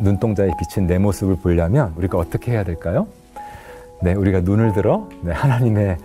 눈동자에 0.00 0.50
비친 0.58 0.86
내 0.86 0.98
모습을 0.98 1.36
보려면 1.36 1.94
우리가 1.96 2.18
어떻게 2.18 2.52
해야 2.52 2.64
될까요? 2.64 3.06
네, 4.02 4.12
우리가 4.12 4.40
눈을 4.40 4.74
들어 4.74 5.08
네, 5.22 5.32
하나님의 5.32 5.96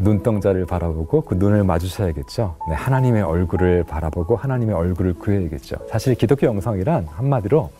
눈동자를 0.00 0.66
바라보고 0.66 1.20
그 1.22 1.34
눈을 1.34 1.62
마주쳐야겠죠. 1.62 2.56
네, 2.68 2.74
하나님의 2.74 3.22
얼굴을 3.22 3.84
바라보고 3.84 4.34
하나님의 4.34 4.74
얼굴을 4.74 5.14
구해야겠죠. 5.14 5.76
사실 5.90 6.16
기독교 6.16 6.46
영성이란 6.48 7.06
한마디로 7.08 7.70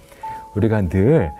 우리가 0.54 0.82
늘 0.82 1.32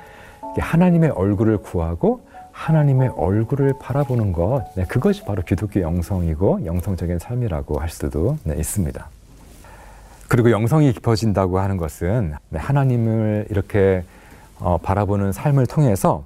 하나님의 0.58 1.10
얼굴을 1.10 1.58
구하고 1.58 2.27
하나님의 2.58 3.10
얼굴을 3.16 3.74
바라보는 3.80 4.32
것, 4.32 4.64
네, 4.74 4.84
그것이 4.84 5.24
바로 5.24 5.42
기독교 5.42 5.80
영성이고 5.80 6.66
영성적인 6.66 7.20
삶이라고 7.20 7.78
할 7.78 7.88
수도 7.88 8.36
네, 8.42 8.56
있습니다. 8.58 9.08
그리고 10.26 10.50
영성이 10.50 10.92
깊어진다고 10.92 11.60
하는 11.60 11.76
것은 11.76 12.34
하나님을 12.52 13.46
이렇게 13.48 14.02
어, 14.58 14.76
바라보는 14.76 15.30
삶을 15.30 15.66
통해서 15.66 16.24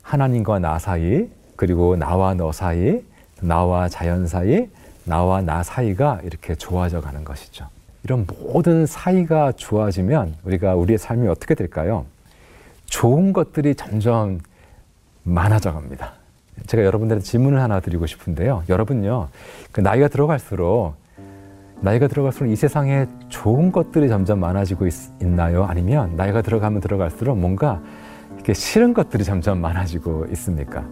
하나님과 0.00 0.58
나 0.58 0.78
사이, 0.78 1.28
그리고 1.54 1.96
나와 1.96 2.32
너 2.32 2.50
사이, 2.50 3.02
나와 3.42 3.88
자연 3.90 4.26
사이, 4.26 4.68
나와 5.04 5.42
나 5.42 5.62
사이가 5.62 6.22
이렇게 6.24 6.54
좋아져 6.54 7.02
가는 7.02 7.24
것이죠. 7.24 7.68
이런 8.04 8.26
모든 8.26 8.86
사이가 8.86 9.52
좋아지면 9.52 10.34
우리가 10.44 10.74
우리의 10.76 10.98
삶이 10.98 11.28
어떻게 11.28 11.54
될까요? 11.54 12.06
좋은 12.86 13.34
것들이 13.34 13.74
점점 13.74 14.40
많아져 15.24 15.72
갑니다. 15.72 16.12
제가 16.66 16.84
여러분들한테 16.84 17.24
질문을 17.24 17.60
하나 17.60 17.80
드리고 17.80 18.06
싶은데요. 18.06 18.62
여러분요, 18.68 19.28
그 19.72 19.80
나이가 19.80 20.08
들어갈수록 20.08 20.94
나이가 21.80 22.08
들어갈수록 22.08 22.50
이 22.50 22.56
세상에 22.56 23.06
좋은 23.28 23.72
것들이 23.72 24.08
점점 24.08 24.40
많아지고 24.40 24.86
있, 24.86 24.94
나요 25.20 25.64
아니면 25.64 26.14
나이가 26.16 26.40
들어가면 26.40 26.80
들어갈수록 26.80 27.38
뭔가 27.38 27.82
이렇게 28.34 28.54
싫은 28.54 28.94
것들이 28.94 29.24
점점 29.24 29.60
많아지고 29.60 30.26
있습니까? 30.30 30.86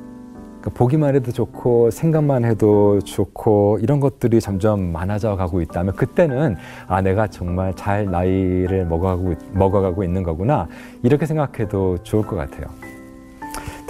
그러니까 0.61 0.71
보기만 0.75 1.15
해도 1.15 1.33
좋고 1.33 1.91
생각만 1.91 2.45
해도 2.45 3.01
좋고 3.01 3.79
이런 3.81 4.01
것들이 4.01 4.41
점점 4.41 4.93
많아져 4.93 5.35
가고 5.37 5.61
있다면 5.61 5.97
그때는 5.97 6.57
아 6.87 7.01
내가 7.01 7.27
정말 7.27 7.75
잘 7.75 8.07
나이를 8.07 8.87
먹어가고 8.87 9.35
먹어가고 9.53 10.05
있는 10.05 10.23
거구나 10.23 10.69
이렇게 11.03 11.27
생각해도 11.27 11.99
좋을 12.03 12.25
것 12.27 12.37
같아요. 12.37 12.67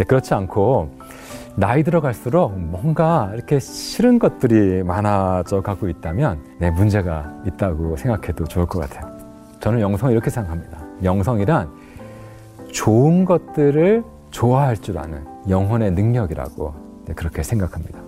근데 0.02 0.09
그렇지 0.09 0.35
않고 0.35 0.90
나이 1.54 1.85
들어갈수록 1.85 2.59
뭔가 2.59 3.30
이렇게 3.35 3.61
싫은 3.61 4.18
것들이 4.18 4.82
많아져 4.82 5.61
가고 5.61 5.88
있다면 5.88 6.40
네, 6.59 6.71
문제가 6.71 7.32
있다고 7.47 7.97
생각해도 7.97 8.44
좋을 8.44 8.66
것 8.66 8.80
같아요. 8.80 9.12
저는 9.61 9.80
영성 9.80 10.11
이렇게 10.11 10.28
생각합니다. 10.28 10.78
영성이란 11.04 11.71
좋은 12.73 13.25
것들을 13.25 14.02
좋아할 14.30 14.76
줄 14.76 14.99
아는 14.99 15.25
영혼의 15.49 15.92
능력이라고 15.92 16.75
네, 17.06 17.14
그렇게 17.14 17.44
생각합니다. 17.44 18.00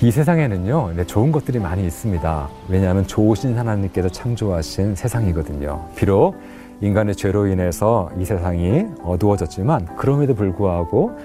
이 0.00 0.10
세상에는요, 0.10 0.92
네, 0.96 1.04
좋은 1.04 1.30
것들이 1.30 1.58
많이 1.58 1.84
있습니다. 1.84 2.48
왜냐하면 2.68 3.06
좋으신 3.06 3.58
하나님께서 3.58 4.08
창조하신 4.08 4.94
세상이거든요. 4.94 5.88
비록 5.94 6.36
인간의 6.80 7.16
죄로 7.16 7.46
인해서 7.46 8.10
이 8.18 8.24
세상이 8.24 8.86
어두워졌지만 9.02 9.96
그럼에도 9.96 10.34
불구하고 10.34 11.18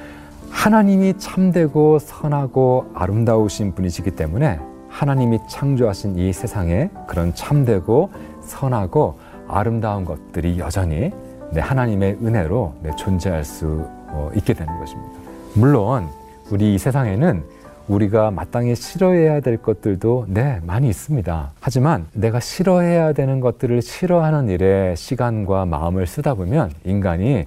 하나님이 0.49 1.17
참되고 1.17 1.99
선하고 1.99 2.91
아름다우신 2.93 3.75
분이시기 3.75 4.11
때문에 4.11 4.59
하나님이 4.89 5.39
창조하신 5.47 6.17
이 6.17 6.31
세상에 6.33 6.89
그런 7.07 7.33
참되고 7.33 8.11
선하고 8.41 9.17
아름다운 9.47 10.05
것들이 10.05 10.59
여전히 10.59 11.11
네, 11.51 11.59
하나님의 11.59 12.17
은혜로 12.23 12.73
네, 12.81 12.91
존재할 12.95 13.43
수 13.43 13.87
어, 14.09 14.29
있게 14.35 14.53
되는 14.53 14.77
것입니다. 14.79 15.11
물론 15.55 16.07
우리 16.49 16.75
이 16.75 16.77
세상에는 16.77 17.43
우리가 17.87 18.31
마땅히 18.31 18.75
싫어해야 18.75 19.41
될 19.41 19.57
것들도 19.57 20.27
네, 20.29 20.59
많이 20.63 20.87
있습니다. 20.89 21.51
하지만 21.59 22.07
내가 22.13 22.39
싫어해야 22.39 23.13
되는 23.13 23.39
것들을 23.39 23.81
싫어하는 23.81 24.49
일에 24.49 24.95
시간과 24.95 25.65
마음을 25.65 26.07
쓰다 26.07 26.33
보면 26.33 26.71
인간이 26.85 27.45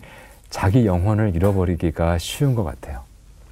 자기 0.50 0.86
영혼을 0.86 1.34
잃어버리기가 1.34 2.18
쉬운 2.18 2.54
것 2.54 2.64
같아요. 2.64 3.00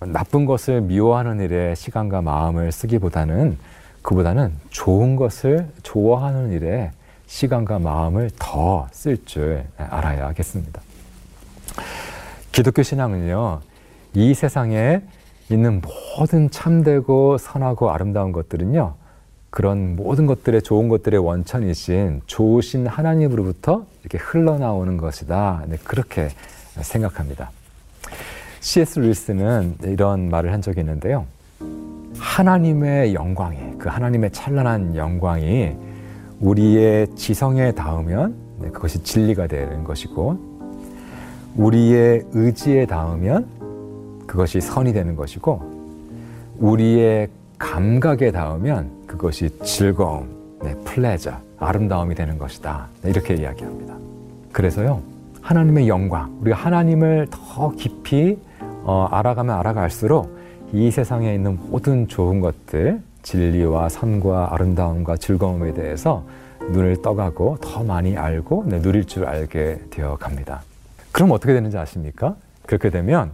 나쁜 0.00 0.44
것을 0.44 0.82
미워하는 0.82 1.40
일에 1.40 1.74
시간과 1.74 2.20
마음을 2.20 2.70
쓰기보다는 2.70 3.56
그보다는 4.02 4.52
좋은 4.68 5.16
것을 5.16 5.66
좋아하는 5.82 6.52
일에 6.52 6.90
시간과 7.26 7.78
마음을 7.78 8.30
더 8.38 8.86
쓸 8.92 9.24
줄 9.24 9.64
알아야겠습니다. 9.78 10.82
기독교 12.52 12.82
신앙은요, 12.82 13.60
이 14.12 14.34
세상에 14.34 15.00
있는 15.50 15.80
모든 16.16 16.50
참되고 16.50 17.38
선하고 17.38 17.90
아름다운 17.90 18.32
것들은요, 18.32 18.94
그런 19.50 19.94
모든 19.94 20.26
것들의 20.26 20.62
좋은 20.62 20.88
것들의 20.88 21.20
원천이신 21.20 22.22
좋으신 22.26 22.86
하나님으로부터 22.86 23.84
이렇게 24.00 24.18
흘러나오는 24.18 24.96
것이다. 24.96 25.64
네, 25.68 25.76
그렇게 25.84 26.30
생각합니다. 26.80 27.50
C.S. 28.60 28.98
루이스는 28.98 29.76
이런 29.82 30.28
말을 30.28 30.52
한 30.52 30.60
적이 30.60 30.80
있는데요. 30.80 31.26
하나님의 32.18 33.14
영광이, 33.14 33.78
그 33.78 33.88
하나님의 33.88 34.32
찬란한 34.32 34.96
영광이 34.96 35.76
우리의 36.40 37.14
지성에 37.14 37.72
닿으면 37.72 38.34
네, 38.58 38.70
그것이 38.70 39.02
진리가 39.04 39.46
되는 39.46 39.84
것이고, 39.84 40.54
우리의 41.56 42.24
의지에 42.32 42.86
닿으면 42.86 43.46
그것이 44.34 44.60
선이 44.60 44.92
되는 44.92 45.14
것이고, 45.14 45.62
우리의 46.58 47.28
감각에 47.56 48.32
닿으면 48.32 48.90
그것이 49.06 49.48
즐거움, 49.60 50.28
네, 50.60 50.74
플레저, 50.84 51.34
아름다움이 51.56 52.16
되는 52.16 52.36
것이다. 52.36 52.88
네, 53.02 53.10
이렇게 53.10 53.34
이야기합니다. 53.34 53.94
그래서요, 54.50 55.00
하나님의 55.40 55.86
영광, 55.86 56.36
우리가 56.40 56.56
하나님을 56.56 57.28
더 57.30 57.70
깊이 57.76 58.36
어, 58.82 59.06
알아가면 59.08 59.54
알아갈수록 59.54 60.36
이 60.72 60.90
세상에 60.90 61.32
있는 61.32 61.56
모든 61.70 62.08
좋은 62.08 62.40
것들, 62.40 63.00
진리와 63.22 63.88
선과 63.88 64.52
아름다움과 64.52 65.16
즐거움에 65.16 65.74
대해서 65.74 66.24
눈을 66.72 67.02
떠가고 67.02 67.58
더 67.60 67.84
많이 67.84 68.16
알고 68.16 68.64
네, 68.66 68.82
누릴 68.82 69.04
줄 69.04 69.26
알게 69.26 69.82
되어 69.90 70.16
갑니다. 70.16 70.62
그럼 71.12 71.30
어떻게 71.30 71.52
되는지 71.52 71.78
아십니까? 71.78 72.34
그렇게 72.66 72.90
되면 72.90 73.30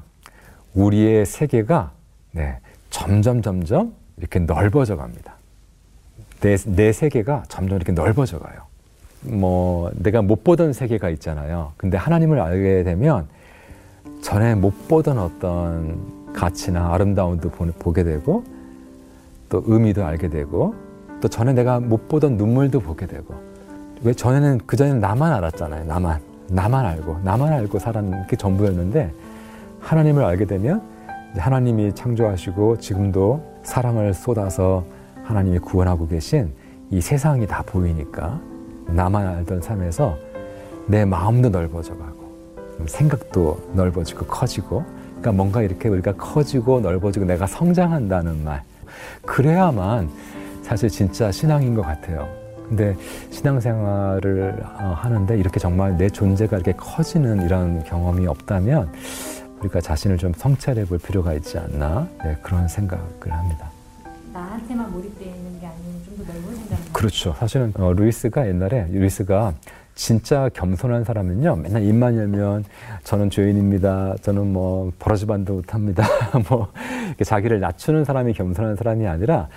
우리의 0.75 1.27
세계가 1.27 1.93
네, 2.33 2.59
점점 2.91 3.43
점점 3.43 3.95
이렇게 4.17 4.39
넓어져 4.41 4.97
갑니다. 4.97 5.35
내, 6.41 6.57
내 6.57 6.93
세계가 6.93 7.45
점점 7.49 7.77
이렇게 7.77 7.93
넓어져 7.93 8.39
가요. 8.39 8.61
뭐 9.23 9.91
내가 9.95 10.23
못 10.23 10.45
보던 10.45 10.73
세계가 10.73 11.11
있잖아요. 11.11 11.73
근데 11.77 11.97
하나님을 11.97 12.41
알게 12.41 12.85
되면 12.85 13.27
전에 14.23 14.55
못 14.55 14.89
보던 14.89 15.19
어떤 15.19 16.33
가치나 16.33 16.95
아름다움도 16.95 17.51
보게 17.51 18.05
되고 18.05 18.45
또 19.49 19.63
의미도 19.67 20.05
알게 20.05 20.29
되고 20.29 20.75
또 21.21 21.29
전에 21.29 21.53
내가 21.53 21.81
못 21.81 22.09
보던 22.09 22.37
눈물도 22.37 22.81
보게 22.81 23.07
되고 23.07 23.35
왜 24.03 24.15
전에는 24.15 24.61
그 24.67 24.77
전에는 24.77 25.01
나만 25.01 25.33
알았잖아요. 25.33 25.85
나만 25.85 26.21
나만 26.49 26.87
알고 26.87 27.21
나만 27.23 27.53
알고 27.53 27.79
살았는 27.79 28.27
게 28.27 28.37
전부였는데 28.37 29.13
하나님을 29.81 30.25
알게 30.25 30.45
되면 30.45 30.83
하나님이 31.37 31.95
창조하시고 31.95 32.79
지금도 32.79 33.43
사랑을 33.63 34.15
쏟아서 34.15 34.85
하나님이 35.25 35.59
구원하고 35.59 36.09
계신 36.09 36.53
이 36.91 37.01
세상이 37.01 37.47
다 37.47 37.63
보이니까 37.65 38.41
나만 38.87 39.27
알던 39.27 39.63
삶에서 39.63 40.17
내 40.87 41.05
마음도 41.05 41.49
넓어져 41.49 41.97
가고 41.97 42.21
생각도 42.87 43.59
넓어지고 43.75 44.27
커지고 44.27 44.85
그러니까 45.21 45.33
뭔가 45.33 45.63
이렇게 45.63 45.89
우리가 45.89 46.15
커지고 46.15 46.81
넓어지고 46.81 47.27
내가 47.27 47.47
성장한다는 47.47 48.43
말 48.43 48.63
그래야만 49.25 50.09
사실 50.63 50.89
진짜 50.89 51.31
신앙인 51.31 51.75
것 51.75 51.83
같아요. 51.83 52.29
근데 52.69 52.97
신앙생활을 53.31 54.63
어, 54.81 54.95
하는데 54.97 55.37
이렇게 55.37 55.59
정말 55.59 55.97
내 55.97 56.09
존재가 56.09 56.57
이렇게 56.57 56.73
커지는 56.73 57.43
이런 57.43 57.83
경험이 57.85 58.27
없다면 58.29 58.93
우리가 59.61 59.81
자신을 59.81 60.19
좀 60.19 60.33
성찰해 60.33 60.87
볼 60.87 60.99
필요가 60.99 61.35
있지 61.35 61.59
않나 61.59 62.09
네, 62.25 62.37
그런 62.43 62.67
생각을 62.67 63.05
합니다. 63.31 63.71
나한테만 64.33 64.91
몰입되어 64.93 65.29
있는 65.29 65.61
게 65.61 65.67
아니고 65.67 66.05
좀더 66.05 66.33
넓어진다는 66.33 66.85
그렇죠. 66.93 67.35
사실은 67.39 67.73
어, 67.77 67.93
루이스가 67.93 68.49
옛날에 68.49 68.87
루이스가 68.91 69.55
진짜 69.97 70.49
겸손한 70.55 71.05
사람은요 71.05 71.57
맨날 71.57 71.83
입만 71.83 72.17
열면 72.17 72.65
저는 73.03 73.29
죄인입니다 73.29 74.15
저는 74.23 74.47
뭐 74.53 74.93
버러지 74.99 75.27
반도 75.27 75.55
못합니다 75.55 76.05
뭐 76.49 76.73
자기를 77.23 77.61
낮추는 77.61 78.05
사람이 78.05 78.33
겸손한 78.33 78.77
사람이 78.77 79.07
아니라 79.07 79.49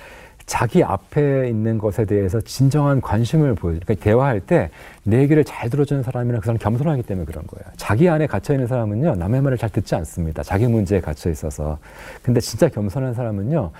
자기 0.46 0.84
앞에 0.84 1.48
있는 1.48 1.78
것에 1.78 2.06
대해서 2.06 2.42
진정한 2.42 3.00
관심을 3.02 3.56
보여. 3.56 3.80
그러니까 3.80 3.96
대화할 3.96 4.40
때 4.40 4.70
내 5.06 5.20
얘기를 5.20 5.44
잘 5.44 5.70
들어주는 5.70 6.02
사람이랑 6.02 6.40
그 6.40 6.46
사람 6.46 6.58
겸손하기 6.58 7.04
때문에 7.04 7.26
그런 7.26 7.46
거예요. 7.46 7.66
자기 7.76 8.08
안에 8.08 8.26
갇혀 8.26 8.54
있는 8.54 8.68
사람은요 8.68 9.16
남의 9.16 9.42
말을 9.42 9.58
잘 9.58 9.70
듣지 9.70 9.96
않습니다. 9.96 10.44
자기 10.44 10.66
문제에 10.66 11.02
갇혀 11.02 11.30
있어서. 11.30 11.78
근데 12.22 12.40
진짜 12.40 12.70
겸손한 12.70 13.14
사람은요 13.14 13.72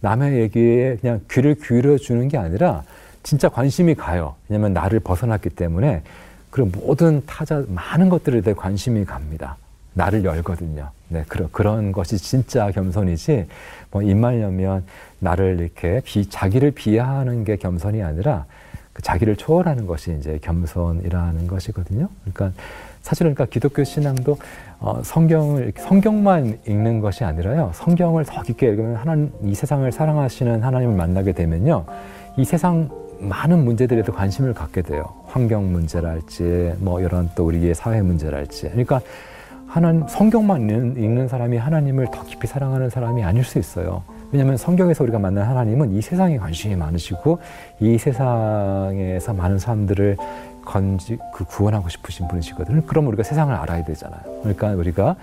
남의 0.00 0.40
얘기에 0.40 0.98
그냥 1.00 1.20
귀를 1.30 1.54
기울여 1.54 1.98
주는 1.98 2.26
게 2.26 2.36
아니라 2.36 2.82
진짜 3.22 3.48
관심이 3.48 3.94
가요. 3.94 4.34
왜냐면 4.48 4.72
나를 4.72 4.98
벗어났기 4.98 5.50
때문에 5.50 6.02
그런 6.50 6.72
모든 6.72 7.22
타자 7.26 7.62
많은 7.68 8.08
것들에 8.08 8.40
대해 8.40 8.54
관심이 8.54 9.04
갑니다. 9.04 9.56
나를 9.94 10.24
열거든요. 10.24 10.90
네, 11.08 11.24
그런 11.28 11.48
그런 11.52 11.92
것이 11.92 12.18
진짜 12.18 12.70
겸손이지. 12.70 13.46
뭐 13.90 14.02
입만 14.02 14.40
열면 14.40 14.84
나를 15.18 15.60
이렇게 15.60 16.00
비, 16.04 16.28
자기를 16.28 16.70
비하하는 16.72 17.44
게 17.44 17.56
겸손이 17.56 18.02
아니라 18.02 18.46
그 18.92 19.02
자기를 19.02 19.36
초월하는 19.36 19.86
것이 19.86 20.16
이제 20.18 20.38
겸손이라는 20.42 21.46
것이거든요. 21.46 22.08
그러니까 22.24 22.58
사실은 23.02 23.34
그러니까 23.34 23.52
기독교 23.52 23.84
신앙도 23.84 24.38
어, 24.78 25.02
성경을 25.02 25.72
성경만 25.76 26.60
읽는 26.66 27.00
것이 27.00 27.24
아니라요. 27.24 27.70
성경을 27.74 28.24
더 28.24 28.42
깊게 28.42 28.68
읽으면 28.68 28.96
하나님 28.96 29.32
이 29.42 29.54
세상을 29.54 29.90
사랑하시는 29.90 30.62
하나님을 30.62 30.96
만나게 30.96 31.32
되면요. 31.32 31.84
이 32.36 32.44
세상 32.44 32.88
많은 33.18 33.64
문제들에도 33.64 34.12
관심을 34.12 34.52
갖게 34.54 34.82
돼요. 34.82 35.04
환경 35.26 35.70
문제랄지 35.72 36.74
뭐 36.78 37.00
이런 37.00 37.30
또 37.34 37.46
우리의 37.46 37.74
사회 37.74 38.02
문제랄지. 38.02 38.70
그러니까 38.70 39.00
하나님 39.72 40.06
성경만 40.06 40.68
읽는, 40.98 41.28
사람이 41.28 41.56
하나님을 41.56 42.08
더 42.12 42.22
깊이 42.24 42.46
사랑하는 42.46 42.90
사람이 42.90 43.24
아닐 43.24 43.42
수 43.42 43.58
있어요. 43.58 44.02
왜냐하면 44.30 44.58
성경에서 44.58 45.02
우리가 45.02 45.18
만난 45.18 45.48
하나님은 45.48 45.92
이 45.92 46.02
세상에 46.02 46.36
관심이 46.36 46.76
많으시고 46.76 47.38
이 47.80 47.96
세상에서 47.96 49.32
많은 49.32 49.58
사람들을 49.58 50.18
건지 50.66 51.18
그 51.32 51.46
구원하고 51.46 51.88
싶으신 51.88 52.28
분이시거든요. 52.28 52.82
그럼 52.82 53.06
우리가 53.06 53.22
세상을 53.22 53.54
알아야 53.54 53.82
되잖아요. 53.82 54.20
그러니까 54.42 54.72
우리가 54.72 55.16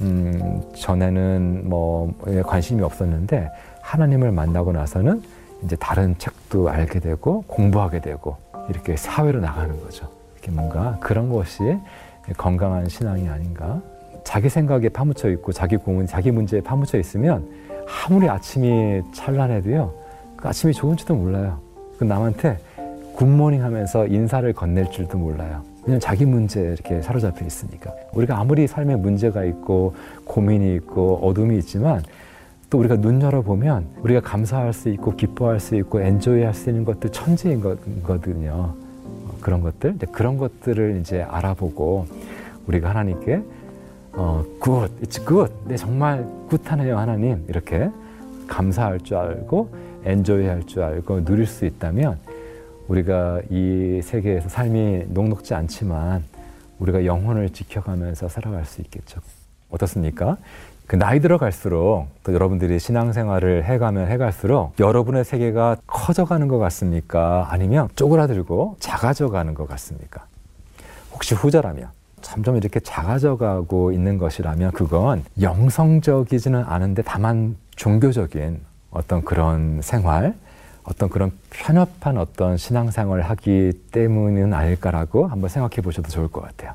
음, 0.00 0.62
전에는 0.74 1.68
뭐 1.68 2.14
관심이 2.46 2.80
없었는데 2.80 3.50
하나님을 3.82 4.32
만나고 4.32 4.72
나서는 4.72 5.22
이제 5.62 5.76
다른 5.76 6.16
책도 6.16 6.70
알게 6.70 7.00
되고 7.00 7.42
공부하게 7.42 8.00
되고 8.00 8.38
이렇게 8.70 8.96
사회로 8.96 9.40
나가는 9.40 9.78
거죠. 9.82 10.08
이렇게 10.32 10.52
뭔가 10.52 10.96
그런 11.00 11.28
것이 11.28 11.78
건강한 12.36 12.88
신앙이 12.88 13.28
아닌가. 13.28 13.80
자기 14.24 14.48
생각에 14.48 14.88
파묻혀 14.88 15.28
있고 15.30 15.52
자기 15.52 15.76
고문, 15.76 16.06
자기 16.06 16.30
문제에 16.30 16.60
파묻혀 16.60 16.98
있으면 16.98 17.46
아무리 18.06 18.28
아침이 18.28 19.02
찬란해도요. 19.12 19.92
그 20.36 20.48
아침이 20.48 20.72
좋은지도 20.72 21.14
몰라요. 21.14 21.58
그 21.98 22.04
남한테 22.04 22.58
굿모닝 23.16 23.62
하면서 23.62 24.06
인사를 24.06 24.50
건넬 24.54 24.90
줄도 24.90 25.18
몰라요. 25.18 25.62
왜냐면 25.82 26.00
자기 26.00 26.24
문제에 26.24 26.72
이렇게 26.72 27.02
사로잡혀 27.02 27.44
있으니까. 27.44 27.92
우리가 28.14 28.38
아무리 28.38 28.66
삶에 28.66 28.96
문제가 28.96 29.44
있고 29.44 29.94
고민이 30.24 30.74
있고 30.76 31.18
어둠이 31.22 31.58
있지만 31.58 32.02
또 32.70 32.78
우리가 32.78 32.96
눈 32.96 33.20
열어보면 33.20 33.86
우리가 34.00 34.20
감사할 34.20 34.72
수 34.72 34.88
있고 34.88 35.14
기뻐할 35.14 35.60
수 35.60 35.76
있고 35.76 36.00
엔조이 36.00 36.42
할 36.42 36.54
수 36.54 36.70
있는 36.70 36.84
것들 36.84 37.10
천지인 37.12 37.60
거거든요. 37.60 38.74
어, 39.44 39.46
그런 39.46 39.60
것들, 39.62 39.98
그런 40.10 40.38
것들을 40.38 40.98
이제 41.00 41.22
알아보고 41.22 42.06
우리가 42.66 42.88
하나님께 42.88 43.42
어, 44.14 44.44
good. 44.62 45.52
네, 45.66 45.76
정말 45.76 46.26
굿하네요, 46.48 46.96
하나님. 46.96 47.44
이렇게 47.48 47.90
감사할 48.46 49.00
줄 49.00 49.16
알고 49.18 49.68
엔조이 50.04 50.46
할 50.46 50.62
줄 50.66 50.82
알고 50.82 51.24
누릴 51.24 51.46
수 51.46 51.66
있다면 51.66 52.18
우리가 52.88 53.40
이 53.50 54.00
세계에서 54.02 54.48
삶이 54.48 55.06
녹록지 55.08 55.54
않지만 55.54 56.22
우리가 56.78 57.04
영혼을 57.04 57.50
지켜가면서 57.50 58.28
살아갈 58.28 58.64
수 58.64 58.80
있겠죠. 58.82 59.20
어떻습니까? 59.70 60.36
그 60.86 60.96
나이 60.96 61.20
들어갈수록 61.20 62.08
또 62.24 62.34
여러분들이 62.34 62.78
신앙생활을 62.78 63.64
해가면 63.64 64.08
해갈수록 64.08 64.78
여러분의 64.78 65.24
세계가 65.24 65.76
커져가는 65.86 66.46
것 66.46 66.58
같습니까? 66.58 67.48
아니면 67.50 67.88
쪼그라들고 67.96 68.76
작아져가는 68.80 69.54
것 69.54 69.66
같습니까? 69.66 70.26
혹시 71.12 71.34
후자라면 71.34 71.88
점점 72.20 72.56
이렇게 72.56 72.80
작아져가고 72.80 73.92
있는 73.92 74.18
것이라면 74.18 74.72
그건 74.72 75.24
영성적이지는 75.40 76.64
않은데 76.64 77.02
다만 77.04 77.56
종교적인 77.76 78.60
어떤 78.90 79.22
그런 79.24 79.80
생활, 79.82 80.34
어떤 80.84 81.08
그런 81.08 81.32
편협한 81.50 82.18
어떤 82.18 82.58
신앙생활을 82.58 83.22
하기 83.30 83.72
때문은 83.90 84.52
아닐까라고 84.52 85.28
한번 85.28 85.48
생각해 85.48 85.76
보셔도 85.76 86.10
좋을 86.10 86.28
것 86.28 86.42
같아요. 86.42 86.74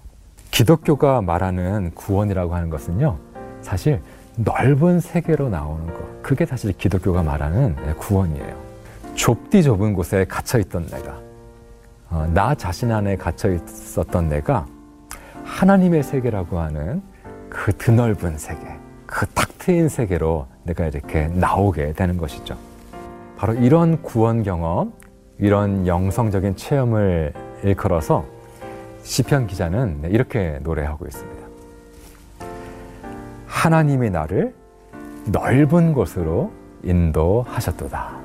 기독교가 0.51 1.21
말하는 1.21 1.91
구원이라고 1.93 2.55
하는 2.55 2.69
것은요, 2.69 3.17
사실 3.61 4.01
넓은 4.35 4.99
세계로 4.99 5.49
나오는 5.49 5.85
것. 5.87 6.21
그게 6.21 6.45
사실 6.45 6.71
기독교가 6.77 7.23
말하는 7.23 7.75
구원이에요. 7.97 8.69
좁디 9.15 9.63
좁은 9.63 9.93
곳에 9.93 10.25
갇혀 10.25 10.59
있던 10.59 10.87
내가, 10.87 11.19
어, 12.09 12.29
나 12.33 12.55
자신 12.55 12.91
안에 12.91 13.17
갇혀 13.17 13.49
있었던 13.51 14.29
내가 14.29 14.65
하나님의 15.43 16.03
세계라고 16.03 16.59
하는 16.59 17.01
그 17.49 17.73
드넓은 17.73 18.37
세계, 18.37 18.61
그 19.05 19.25
탁 19.33 19.49
트인 19.59 19.89
세계로 19.89 20.47
내가 20.63 20.85
이렇게 20.87 21.27
나오게 21.27 21.93
되는 21.93 22.17
것이죠. 22.17 22.55
바로 23.37 23.53
이런 23.53 24.01
구원 24.01 24.43
경험, 24.43 24.93
이런 25.37 25.85
영성적인 25.85 26.55
체험을 26.55 27.33
일컬어서 27.63 28.25
시편 29.03 29.47
기자는 29.47 30.09
이렇게 30.11 30.59
노래하고 30.63 31.05
있습니다. 31.05 31.48
하나님이 33.59 34.09
나를 34.09 34.55
넓은 35.25 35.91
곳으로 35.91 36.49
인도하셨도다. 36.81 38.18